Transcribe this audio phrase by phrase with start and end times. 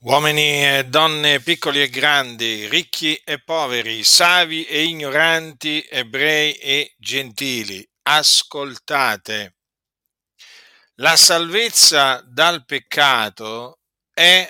[0.00, 7.84] Uomini e donne, piccoli e grandi, ricchi e poveri, savi e ignoranti, ebrei e gentili,
[8.02, 9.56] ascoltate.
[11.00, 13.80] La salvezza dal peccato
[14.12, 14.48] è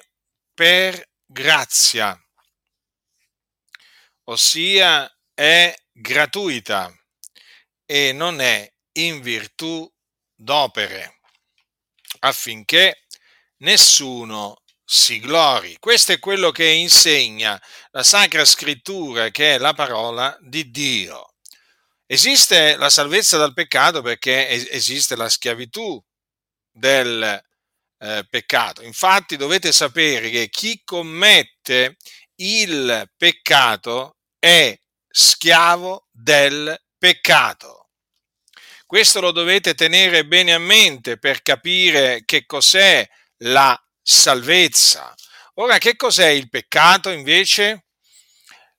[0.53, 2.15] per grazia,
[4.24, 6.94] ossia è gratuita
[7.87, 9.90] e non è in virtù
[10.35, 11.21] d'opere,
[12.19, 13.06] affinché
[13.60, 15.77] nessuno si glori.
[15.79, 17.60] Questo è quello che insegna
[17.91, 21.34] la Sacra Scrittura, che è la parola di Dio.
[22.06, 26.02] Esiste la salvezza dal peccato perché esiste la schiavitù
[26.70, 27.23] del
[27.98, 28.82] eh, peccato.
[28.82, 31.96] Infatti dovete sapere che chi commette
[32.37, 34.74] il peccato è
[35.07, 37.91] schiavo del peccato.
[38.87, 43.07] Questo lo dovete tenere bene a mente per capire che cos'è
[43.43, 43.79] la
[44.10, 45.14] salvezza.
[45.56, 47.84] Ora, che cos'è il peccato invece?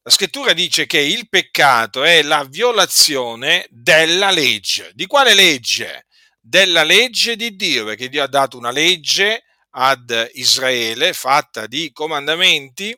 [0.02, 4.90] La scrittura dice che il peccato è la violazione della legge.
[4.96, 6.08] Di quale legge?
[6.40, 12.98] Della legge di Dio, perché Dio ha dato una legge ad Israele fatta di comandamenti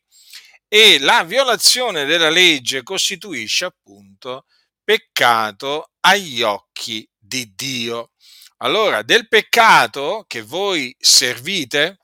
[0.69, 4.45] e la violazione della legge costituisce appunto
[4.81, 8.11] peccato agli occhi di Dio.
[8.57, 11.97] Allora, del peccato che voi servite,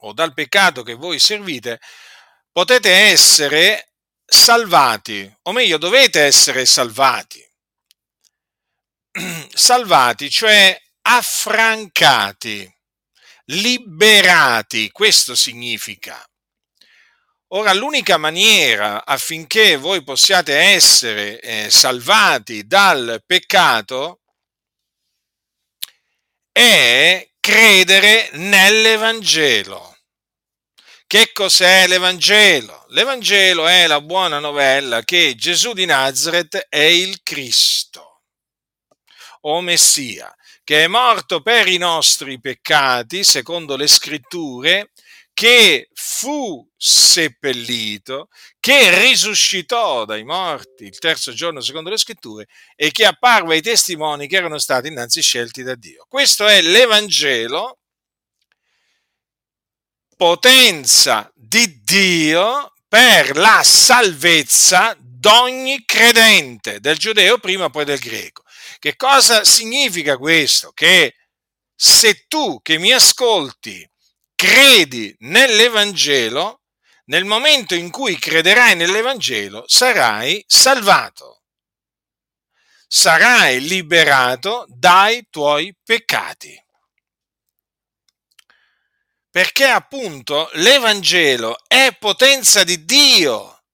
[0.00, 1.80] o dal peccato che voi servite,
[2.50, 3.92] potete essere
[4.24, 7.44] salvati, o meglio dovete essere salvati.
[9.52, 12.70] salvati, cioè affrancati,
[13.46, 16.22] liberati, questo significa.
[17.50, 24.22] Ora, l'unica maniera affinché voi possiate essere eh, salvati dal peccato
[26.50, 29.98] è credere nell'Evangelo.
[31.06, 32.86] Che cos'è l'Evangelo?
[32.88, 38.22] L'Evangelo è la buona novella che Gesù di Nazareth è il Cristo,
[39.42, 40.34] o Messia,
[40.64, 44.90] che è morto per i nostri peccati, secondo le scritture,
[45.36, 53.04] che fu seppellito, che risuscitò dai morti il terzo giorno secondo le scritture e che
[53.04, 56.06] apparve ai testimoni che erano stati innanzi scelti da Dio.
[56.08, 57.80] Questo è l'Evangelo,
[60.16, 68.42] potenza di Dio per la salvezza d'ogni credente, del giudeo prima poi del greco.
[68.78, 70.72] Che cosa significa questo?
[70.72, 71.14] Che
[71.74, 73.86] se tu che mi ascolti
[74.36, 76.60] credi nell'Evangelo,
[77.06, 81.42] nel momento in cui crederai nell'Evangelo sarai salvato,
[82.86, 86.62] sarai liberato dai tuoi peccati.
[89.30, 93.64] Perché appunto l'Evangelo è potenza di Dio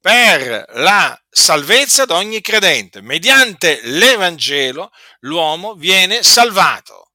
[0.00, 3.00] per la salvezza di ogni credente.
[3.00, 4.90] Mediante l'Evangelo
[5.20, 7.10] l'uomo viene salvato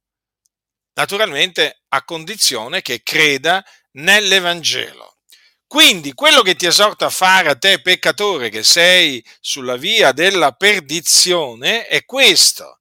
[0.95, 3.63] naturalmente a condizione che creda
[3.93, 5.17] nell'Evangelo.
[5.67, 10.51] Quindi quello che ti esorta a fare a te peccatore che sei sulla via della
[10.51, 12.79] perdizione è questo.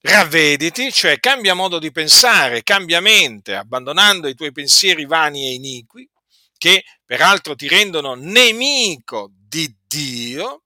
[0.00, 6.08] Ravvediti, cioè cambia modo di pensare, cambia mente, abbandonando i tuoi pensieri vani e iniqui,
[6.56, 10.62] che peraltro ti rendono nemico di Dio,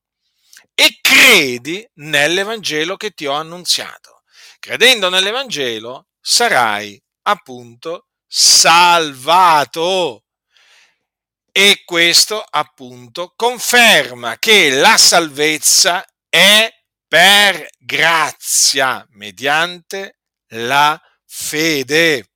[0.75, 4.23] e credi nell'Evangelo che ti ho annunziato.
[4.59, 10.25] Credendo nell'Evangelo sarai appunto salvato.
[11.53, 16.73] E questo appunto conferma che la salvezza è
[17.09, 20.19] per grazia mediante
[20.51, 22.31] la fede.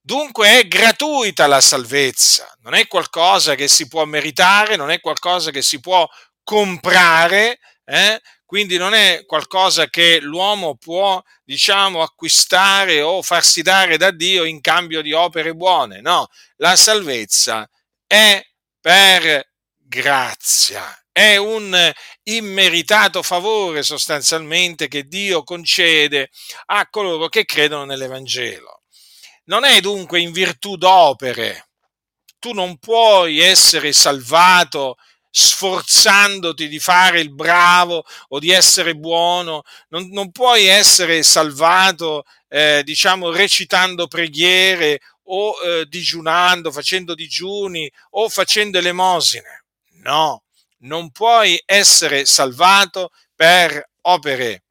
[0.00, 5.50] Dunque è gratuita la salvezza, non è qualcosa che si può meritare, non è qualcosa
[5.50, 6.08] che si può
[6.42, 8.20] comprare, eh?
[8.48, 14.62] Quindi non è qualcosa che l'uomo può, diciamo, acquistare o farsi dare da Dio in
[14.62, 17.68] cambio di opere buone, no, la salvezza
[18.06, 18.42] è
[18.80, 21.92] per grazia, è un
[22.22, 26.30] immeritato favore sostanzialmente che Dio concede
[26.68, 28.84] a coloro che credono nell'Evangelo.
[29.44, 31.68] Non è dunque in virtù d'opere,
[32.38, 34.96] tu non puoi essere salvato
[35.30, 42.82] sforzandoti di fare il bravo o di essere buono, non, non puoi essere salvato, eh,
[42.84, 49.64] diciamo, recitando preghiere o eh, digiunando, facendo digiuni o facendo elemosine.
[50.02, 50.44] No,
[50.78, 54.62] non puoi essere salvato per opere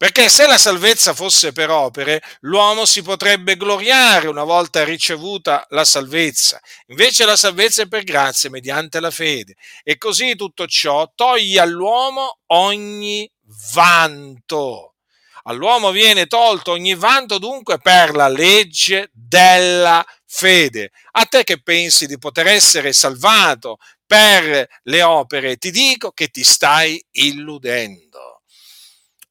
[0.00, 5.84] Perché se la salvezza fosse per opere, l'uomo si potrebbe gloriare una volta ricevuta la
[5.84, 6.58] salvezza.
[6.86, 9.56] Invece la salvezza è per grazia, mediante la fede.
[9.82, 13.30] E così tutto ciò toglie all'uomo ogni
[13.74, 14.94] vanto.
[15.42, 20.92] All'uomo viene tolto ogni vanto dunque per la legge della fede.
[21.10, 23.76] A te che pensi di poter essere salvato
[24.06, 28.29] per le opere, ti dico che ti stai illudendo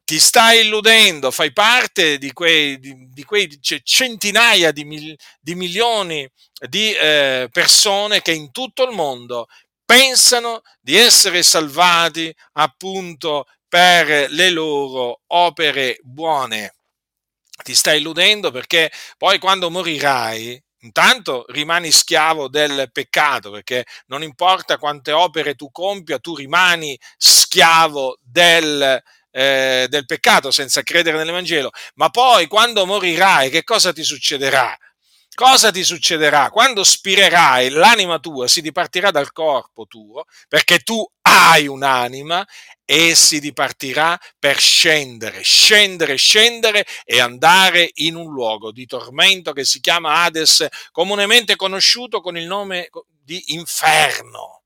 [0.10, 6.28] ti stai illudendo, fai parte di quei, di, di quei centinaia di, mil, di, milioni
[6.68, 9.46] di eh, persone che in tutto il mondo
[9.86, 16.74] pensano di essere salvati appunto per le loro opere buone.
[17.64, 24.80] Ti stai illudendo perché poi quando morirai, intanto rimani schiavo del peccato, perché non importa
[24.80, 31.72] quante opere tu compia, tu rimani schiavo del peccato eh, del peccato senza credere nell'Evangelo,
[31.96, 34.78] ma poi quando morirai che cosa ti succederà?
[35.40, 36.50] Cosa ti succederà?
[36.50, 42.46] Quando spirerai, l'anima tua si dipartirà dal corpo tuo, perché tu hai un'anima
[42.84, 49.64] e si dipartirà per scendere, scendere, scendere e andare in un luogo di tormento che
[49.64, 52.90] si chiama Hades, comunemente conosciuto con il nome
[53.24, 54.59] di inferno.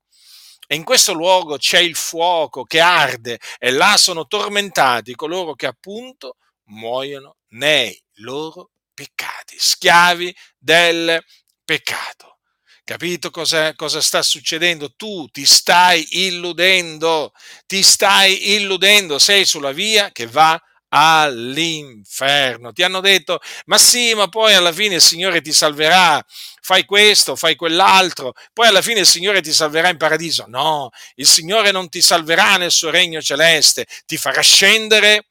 [0.74, 5.66] E in questo luogo c'è il fuoco che arde e là sono tormentati coloro che
[5.66, 6.34] appunto
[6.64, 11.22] muoiono nei loro peccati, schiavi del
[11.64, 12.38] peccato.
[12.82, 14.92] Capito cosa, cosa, sta succedendo?
[14.96, 17.32] Tu ti stai illudendo,
[17.66, 20.60] ti stai illudendo, sei sulla via che va
[20.96, 22.72] all'inferno.
[22.72, 26.24] Ti hanno detto, ma sì, ma poi alla fine il Signore ti salverà,
[26.60, 30.44] fai questo, fai quell'altro, poi alla fine il Signore ti salverà in paradiso.
[30.46, 35.30] No, il Signore non ti salverà nel suo regno celeste, ti farà scendere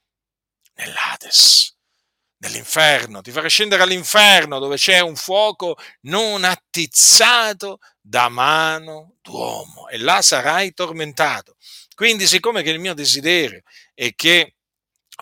[0.75, 1.71] nell'Ades
[2.39, 9.98] nell'inferno, ti farà scendere all'inferno dove c'è un fuoco non attizzato da mano d'uomo e
[9.98, 11.56] là sarai tormentato.
[11.95, 13.62] Quindi, siccome che il mio desiderio
[13.94, 14.56] è che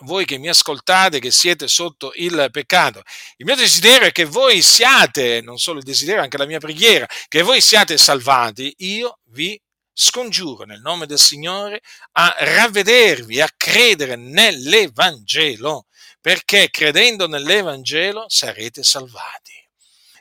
[0.04, 3.02] voi che mi ascoltate, che siete sotto il peccato.
[3.36, 7.06] Il mio desiderio è che voi siate, non solo il desiderio, anche la mia preghiera,
[7.28, 8.74] che voi siate salvati.
[8.78, 9.60] Io vi
[9.92, 11.80] scongiuro nel nome del Signore
[12.12, 15.86] a ravvedervi, a credere nell'Evangelo,
[16.20, 19.52] perché credendo nell'Evangelo sarete salvati.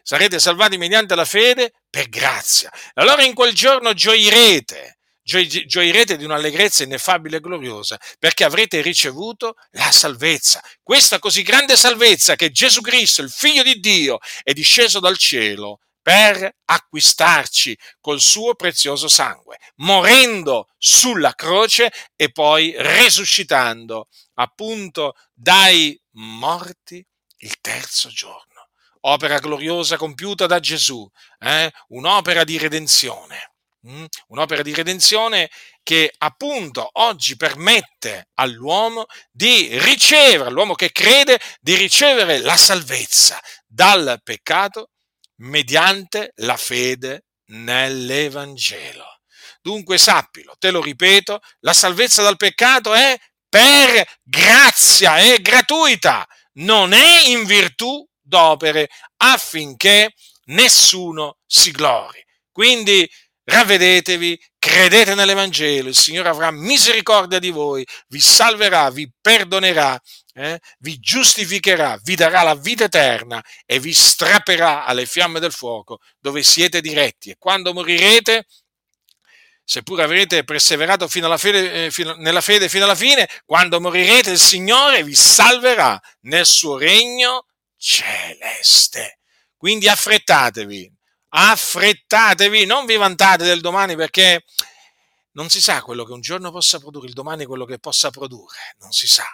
[0.04, 2.72] Sarete salvati mediante la fede per grazia.
[2.96, 9.92] Allora in quel giorno gioirete gioirete di un'allegrezza ineffabile e gloriosa, perché avrete ricevuto la
[9.92, 10.62] salvezza.
[10.82, 15.80] Questa così grande salvezza che Gesù Cristo, il Figlio di Dio, è disceso dal cielo
[16.02, 27.06] per acquistarci col suo prezioso sangue, morendo sulla croce e poi resuscitando appunto dai morti
[27.38, 28.70] il terzo giorno.
[29.02, 31.08] Opera gloriosa compiuta da Gesù,
[31.40, 31.72] eh?
[31.90, 33.51] un'opera di redenzione?
[34.28, 35.50] Un'opera di redenzione
[35.84, 44.20] che appunto oggi permette all'uomo di ricevere, all'uomo che crede, di ricevere la salvezza dal
[44.24, 44.90] peccato
[45.38, 49.06] mediante la fede nell'Evangelo.
[49.62, 53.18] Dunque sappilo, te lo ripeto, la salvezza dal peccato è
[53.48, 60.14] per grazia, è gratuita, non è in virtù d'opere affinché
[60.46, 62.24] nessuno si glori.
[62.52, 63.10] Quindi
[63.52, 70.00] ravvedetevi, credete nell'Evangelo, il Signore avrà misericordia di voi, vi salverà, vi perdonerà,
[70.34, 76.00] eh, vi giustificherà, vi darà la vita eterna e vi strapperà alle fiamme del fuoco
[76.20, 77.32] dove siete diretti.
[77.32, 78.46] E quando morirete,
[79.64, 85.04] seppur avrete perseverato fede, eh, fino, nella fede fino alla fine, quando morirete il Signore
[85.04, 87.46] vi salverà nel suo regno
[87.78, 89.20] celeste.
[89.58, 90.92] Quindi affrettatevi,
[91.34, 94.44] affrettatevi, non vi vantate del domani perché
[95.34, 98.76] non si sa quello che un giorno possa produrre, il domani quello che possa produrre,
[98.80, 99.26] non si sa.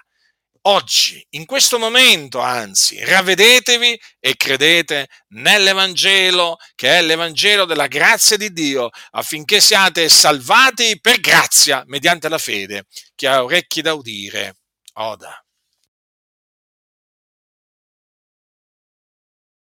[0.62, 8.52] Oggi, in questo momento, anzi, ravvedetevi e credete nell'Evangelo, che è l'Evangelo della grazia di
[8.52, 12.86] Dio, affinché siate salvati per grazia mediante la fede.
[13.16, 14.58] Chi ha orecchi da udire,
[14.96, 15.42] oda.